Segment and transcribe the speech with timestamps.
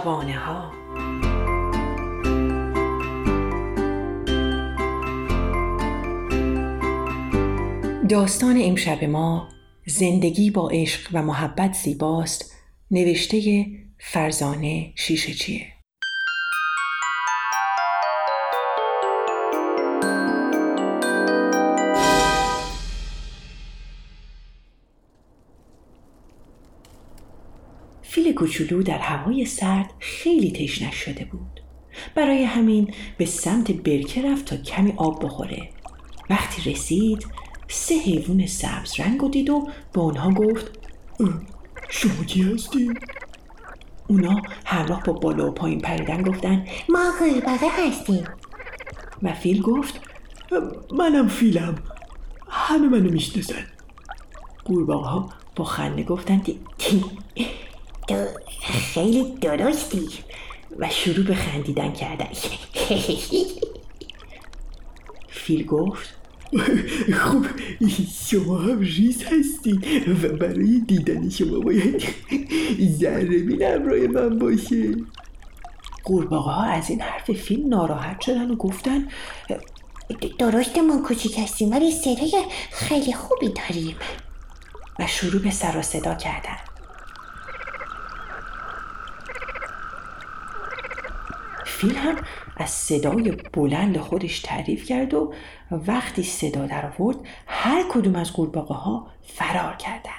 [0.00, 0.72] شبانه ها
[8.08, 9.48] داستان امشب ما
[9.86, 12.54] زندگی با عشق و محبت زیباست
[12.90, 13.66] نوشته
[13.98, 15.66] فرزانه شیشه چیه
[28.10, 31.60] فیل کوچولو در هوای سرد خیلی تشنش شده بود.
[32.14, 35.68] برای همین به سمت برکه رفت تا کمی آب بخوره.
[36.30, 37.26] وقتی رسید
[37.68, 40.78] سه حیوان سبز رنگ و دید و به اونها گفت
[41.88, 42.90] شما کی هستی؟
[44.08, 48.24] اونا همراه با بالا و پایین پریدن گفتن ما قورباغه هستیم.
[49.22, 50.00] و فیل گفت
[50.92, 51.74] منم فیلم.
[52.48, 53.66] همه منو می‌شناسن.
[54.64, 56.42] قورباغه ها با خنده گفتن
[58.10, 58.26] تو
[58.94, 60.08] خیلی درستی.
[60.78, 62.28] و شروع به خندیدن کردن.
[65.28, 66.14] فیل گفت
[67.12, 67.46] خب
[68.30, 72.04] شما هم ریز هستید و برای دیدن شما باید
[73.00, 74.94] ذره بین همراه من باشه.
[76.04, 79.08] قورباغه ها از این حرف فیل ناراحت شدن و گفتن
[80.38, 83.96] درست ما کوچیک هستیم ولی صدای خیلی خوبی داریم.
[84.98, 86.69] و شروع به سر و صدا کردن.
[91.80, 92.16] فیل هم
[92.56, 95.32] از صدای بلند خودش تعریف کرد و
[95.70, 100.14] وقتی صدا در آورد هر کدوم از قورباغه ها فرار کردند.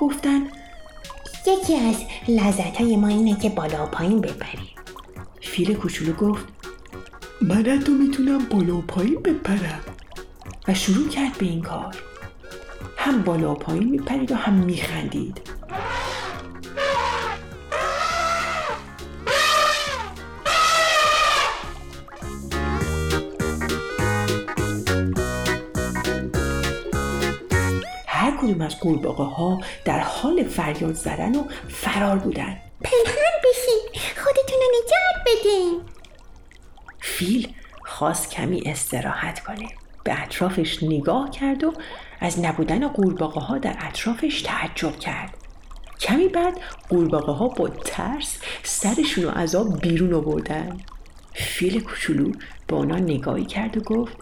[0.00, 0.59] گفتن
[1.46, 1.96] یکی از
[2.28, 4.68] لذت های ما اینه که بالا و پایین بپریم.
[5.40, 6.44] فیل کوچولو گفت
[7.42, 9.80] من حتی می‌تونم بالا و پایین بپرم.
[10.68, 11.96] و شروع کرد به این کار.
[12.96, 15.40] هم بالا و پایین میپرید و هم میخندید.
[28.50, 32.56] کدوم از قورباغه ها در حال فریاد زدن و فرار بودن.
[32.82, 34.02] پنهان بشین.
[34.16, 35.80] خودتون رو نجات بدین.
[37.00, 39.68] فیل خواست کمی استراحت کنه.
[40.04, 41.72] به اطرافش نگاه کرد و
[42.20, 45.36] از نبودن قورباغه ها در اطرافش تعجب کرد.
[46.00, 50.80] کمی بعد قورباغه ها با ترس سرشون رو از آب بیرون آوردن.
[51.34, 52.32] فیل کوچولو
[52.66, 54.16] به اونا نگاهی کرد و گفت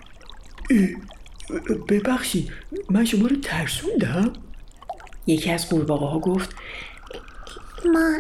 [1.88, 2.52] ببخشید
[2.90, 4.32] من شما رو ترسوندم.
[5.26, 6.54] یکی از قورباغه ها گفت
[7.92, 8.12] ما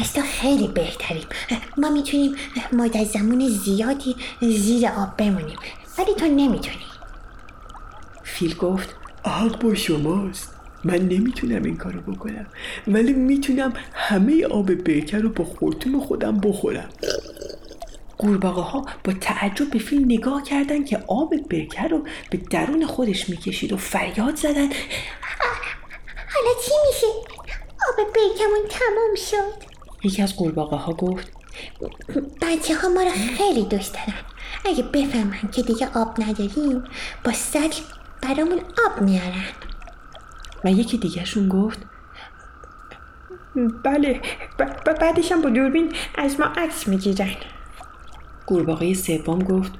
[0.00, 1.26] از تو خیلی بهتریم.
[1.76, 2.34] ما می‌تونیم
[2.72, 5.58] مدت زمان زیادی زیر آب بمونیم
[5.98, 6.84] ولی تو نمی‌تونی.
[8.24, 10.54] فیل گفت حق با شماست.
[10.84, 12.46] من نمی‌تونم این کارو بکنم
[12.86, 16.88] ولی می‌تونم همه آب برکه رو با خورتوم خودم بخورم.
[18.18, 23.28] قورباغه ها با تعجب به فیل نگاه کردن که آب برکه رو به درون خودش
[23.28, 24.68] می‌کشید و فریاد زدن.
[26.34, 27.06] حالا چی میشه؟
[27.88, 29.68] آب برکمون تموم شد.
[30.04, 31.32] یکی از قورباغه ها گفت
[32.42, 34.18] بچه ها ما رو خیلی دوست دارن.
[34.64, 36.84] اگه بفهمن که دیگه آب نداریم
[37.24, 37.82] با سطل
[38.22, 39.44] برامون آب میارن.
[40.64, 41.78] و یکی دیگهشون گفت
[43.84, 44.20] بله
[44.58, 47.36] ب- بعدش هم با دوربین از ما عکس می‌گیرن.
[48.48, 49.72] قورباغه سوم گفت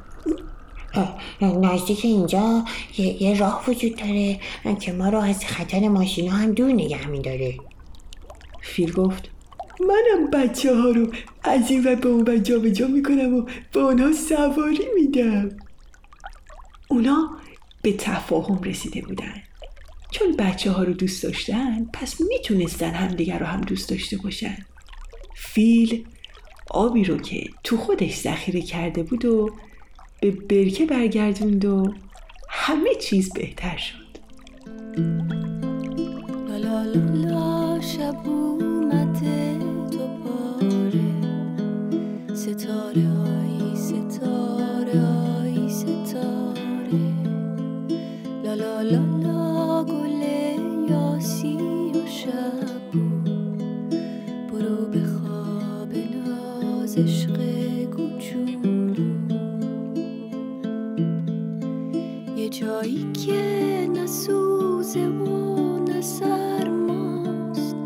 [1.40, 2.64] نزدیک اینجا
[2.98, 4.40] یه, یه راه وجود داره
[4.80, 7.54] که ما رو از خطر ماشینا هم دور نگه میداره.
[8.62, 9.30] فیل گفت
[9.80, 11.12] منم بچه ها رو
[11.42, 15.48] از این و به اون ور جابجا می‌کنم و به اونها سواری میدم.
[16.88, 17.30] اونا
[17.82, 19.42] به تفاهم رسیده بودن.
[20.10, 24.56] چون بچه ها رو دوست داشتن پس می‌تونستن همدیگر رو هم دوست داشته باشن.
[25.36, 26.04] فیل
[26.70, 29.50] آبی رو که تو خودش ذخیره کرده بود و
[30.20, 31.94] به برکه برگردوند و
[32.48, 34.08] همه چیز بهتر شد.
[36.48, 38.67] لا لا لا لا شب اومده
[62.38, 63.42] یه جایی که
[63.92, 67.76] نسوزه و نسرماست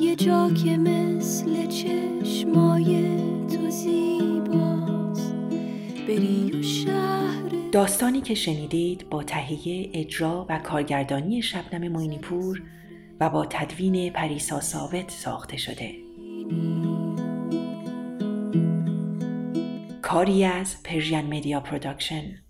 [0.00, 3.16] یه جا که مثل چشمای
[3.46, 5.34] تو زیباست.
[6.08, 12.62] بری و شهر داستانی که شنیدید با تهیه اجرا و کارگردانی شبنم موینیپور
[13.20, 15.94] و با تدوین پریسا ثابت ساخته شده.
[20.02, 22.49] کاری از Persian Media Production.